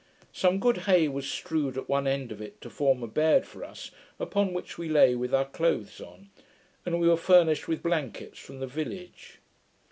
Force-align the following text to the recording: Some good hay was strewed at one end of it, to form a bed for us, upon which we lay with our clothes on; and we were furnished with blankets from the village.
Some 0.33 0.59
good 0.59 0.77
hay 0.89 1.07
was 1.07 1.29
strewed 1.29 1.77
at 1.77 1.87
one 1.87 2.07
end 2.07 2.31
of 2.31 2.41
it, 2.41 2.59
to 2.61 2.71
form 2.71 3.03
a 3.03 3.07
bed 3.07 3.45
for 3.45 3.63
us, 3.63 3.91
upon 4.19 4.51
which 4.51 4.75
we 4.75 4.89
lay 4.89 5.13
with 5.13 5.31
our 5.31 5.45
clothes 5.45 6.01
on; 6.01 6.31
and 6.87 6.99
we 6.99 7.07
were 7.07 7.15
furnished 7.15 7.67
with 7.67 7.83
blankets 7.83 8.39
from 8.39 8.59
the 8.59 8.65
village. 8.65 9.37